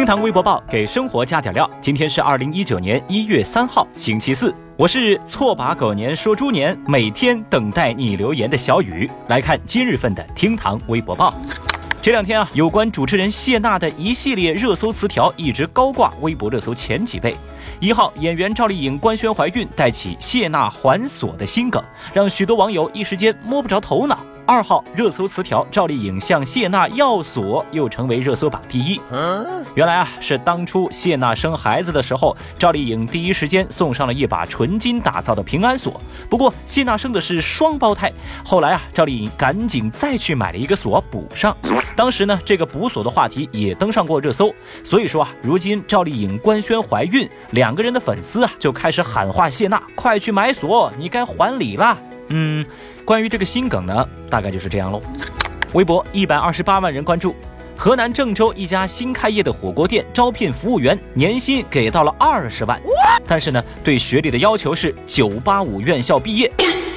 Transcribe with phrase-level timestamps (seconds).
[0.00, 1.70] 厅堂微博报给生活加点料。
[1.78, 4.54] 今天是二零一九年一月三号，星期四。
[4.74, 9.10] 我是错把狗年说猪年，每天等待你留言的小雨。
[9.28, 11.34] 来看今日份的厅堂微博报。
[12.00, 17.36] 这两天啊，有关主持人谢娜的一系列热搜词条一直高挂微博热搜前几位。
[17.78, 24.18] 一号，演员赵丽颖官宣怀孕，带起谢娜还锁的心梗，让许多网友一时间摸不着头脑。
[24.50, 29.00] 二号热搜词条，赵丽颖向谢娜要锁，又成为热搜榜第一。
[29.76, 36.00] 原来啊，是当初谢娜生孩子的时候，赵丽颖第一时间送上了一把纯金打造的平安锁。
[36.28, 38.12] 不过谢娜生的是双胞胎，
[38.44, 41.56] 后来啊，赵丽颖赶紧再去买了一个锁补上。
[41.94, 44.52] 当时呢，这个补锁的话题也登上过热搜。
[44.82, 51.96] 所以说啊，如今赵丽颖官宣怀孕，两个人的粉丝啊就开始喊话谢娜，快去买锁，你该还礼了。
[52.30, 52.64] 嗯。
[53.04, 55.02] 关于这个心梗呢，大概就是这样喽。
[55.72, 57.34] 微博一百二十八万人关注，
[57.76, 62.80] 河南郑州一家新开业的火锅店招聘服务员，年薪给到了二十万，
[63.26, 66.52] 但是呢，对学历的要求是九八五院校毕业。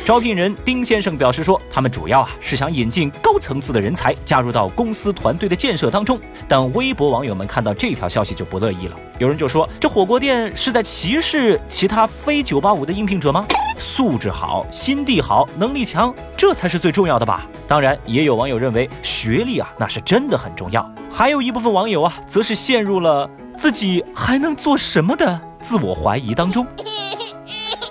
[0.05, 6.19] 招聘人丁先生表示说，他们主要啊是想引进高层次的人才加入到公司团队的建设当中。
[6.45, 13.45] 但微博网友们看到这条消息就不乐意了，有人就说，这火锅店是在歧视其他非九八五的应聘者吗？
[13.79, 17.47] 素质好、心地好、能力强，这才是最重要的吧。
[17.65, 20.85] 当然，也有网友认为学历啊那是真的很重要。
[21.09, 26.67] 还有一部分网友啊，则是陷入了自己还能做什么的自我怀疑当中。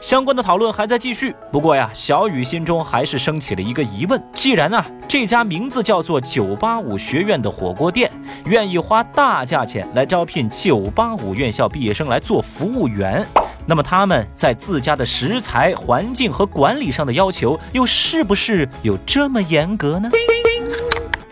[0.03, 1.33] 相关的讨论还在继续。
[1.53, 8.11] 不过呀，小雨心中还是升起了一个疑问：既然呢这家名字叫做九八五学院的火锅店，
[8.47, 13.25] 愿意花大价钱来招聘九八五院校毕业生来做服务员，
[13.65, 20.11] 那么他们在自家的食材、环境和管理上的要求，又是不是有这么严格呢？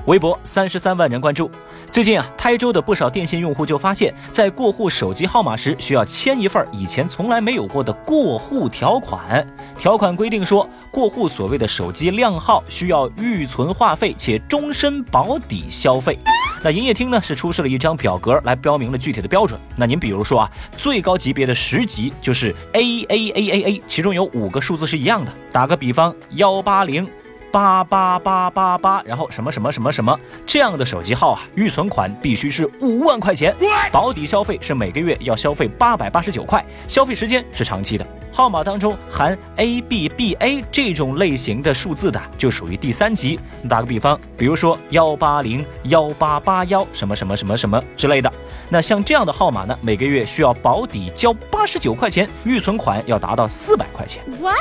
[0.07, 1.51] 微博三十三万人关注。
[1.92, 9.45] 最近啊，台州的不少电信用户就发现，在过户手机号码时，需要签一份以前从来没有过的过户条款。
[9.77, 16.17] 条款规定说，过户所谓的手机靓号需要预存话费且终身保底消费。
[16.62, 19.61] 那营业厅呢是出示了一张表格来标明了具体的标准。
[19.74, 25.33] 那您比如说啊，最高级别的十级就是 A A A A A，其中有五个数字是一样的。
[25.50, 27.08] 打个比方，幺八零。
[27.52, 33.55] 八八八八八，然后什么什么什么什么这样的手机号啊，预存款必须是五万块钱，
[33.92, 38.06] 保底消费是每个月要消费八百八十九块，消费时间是长期的。
[38.33, 43.39] 号码当中含 A B B A 这种类型的数字的，就属于第三级。
[43.68, 48.33] 打个比方，比如说幺八零幺八八幺什么什么什么什么之类的。
[48.68, 54.23] 那像这样的号码呢，每个月需要保底交八十九块钱，预存款要达到四百块钱。
[54.41, 54.57] What？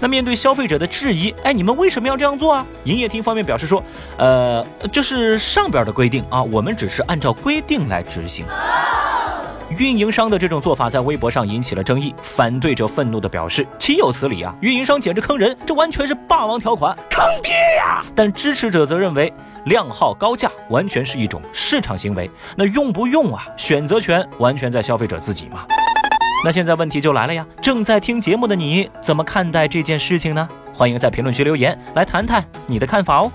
[0.00, 2.66] 那面对消费者的质疑，哎，你们为什么要这样做啊？
[2.84, 3.82] 营业厅方面表示说，
[4.16, 8.44] 呃，这是上边的规定啊，我们只是按照规定来执行。
[9.78, 14.54] 运营商的这种做法在微博上引起了争议，反对者愤怒地表示：“岂有此理啊！
[14.60, 19.32] 运营商简直坑人，这完全是霸王条款，坑爹呀！”但支持者则认为，
[19.64, 23.46] 靓号高价完全是一种市场行为，那用不用啊？
[23.56, 25.64] 选择权完全在消费者自己嘛。
[26.44, 30.48] 那现在问题就来了呀，正在听节目的你怎么看待这件事情呢？
[30.74, 33.30] 欢迎在评论区留言来谈谈你的看法哦。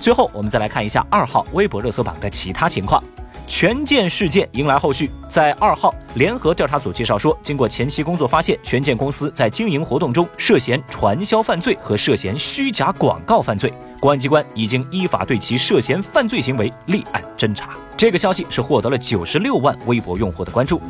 [0.00, 3.02] 最后，我们再来看一下二号微博热搜榜的其他情况。
[3.46, 17.76] 权健事件迎来后续，在二号联合调查组介绍说，经过前期工作发现，权健公司在经营活动中涉嫌传销犯罪和涉嫌虚假广告犯罪，公安机关已经依法对其涉嫌犯罪行为立案侦查。
[17.96, 20.80] 这个消息是获得了九十六万微博用户的关注。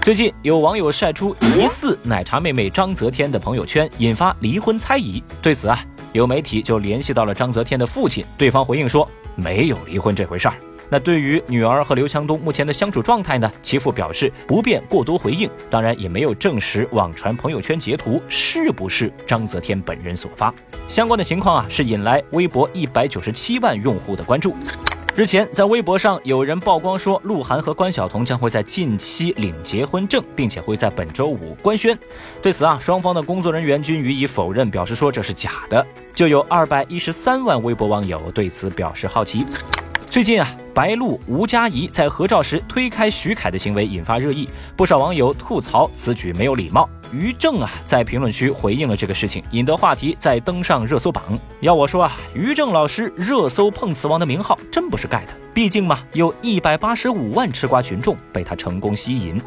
[0.00, 5.22] 最近有网友晒出疑似奶茶妹妹章泽天的朋友圈，引发离婚猜疑。
[5.42, 10.54] 对此啊，有媒体就联系到了章泽天的父亲，对方回应说没有离婚这回事儿。
[10.88, 13.50] 那对于女儿和刘强东目前的相处状态呢？
[13.62, 20.54] 其父表示不便过多回应，当然也没有证实网传朋友圈截图是不是章泽天本人所发。
[20.88, 24.54] 相关的情况啊，是引来微博一百九十七万用户的关注。
[25.16, 31.98] 日前，在微博上有人曝光说，鹿晗和关晓彤将会在近期领结婚证，并且会在本周五官宣。
[32.42, 35.84] 对此啊，双方的工作人员均予以否认，表示说这是假的。
[36.14, 39.46] 就有二百一十三万微博网友对此表示好奇。
[40.10, 44.46] 最近啊，白鹿吴佳怡在合照时推开许凯的行为引发热议，
[44.76, 46.86] 不少网友吐槽此举没有礼貌。
[47.10, 51.24] 于正啊在评论区回应了这个事情，引得话题再登上热搜榜。
[51.60, 59.40] 要我说啊，于正老师热搜碰瓷王的名号真不是盖的，毕竟嘛，有一百八十五万吃瓜群众被他成功吸引。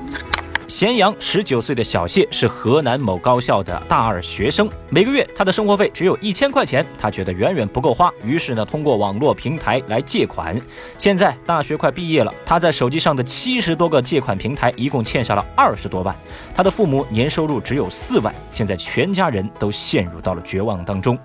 [0.69, 10.56] 咸阳十九岁的小谢是河南某高校的大二学生，每个月他的生活费只有一千块钱，他觉得远远不够花，于是呢，通过网络平台来借款。
[10.95, 16.16] 现在大学快毕业了，他在手机上的七十多个借款平台，一共欠下了二十多万。
[16.54, 21.18] 他的父母年收入只有四万，现在全家人都陷入到了绝望当中。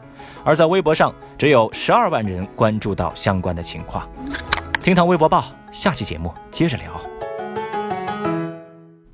[0.42, 4.08] 而在微博上，只有十二万人关注到相关的情况。
[4.82, 7.13] 听堂微博报，下期节目接着聊。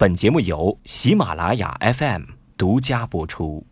[0.00, 2.22] 本节目由喜马拉雅 FM
[2.56, 3.69] 独家播出。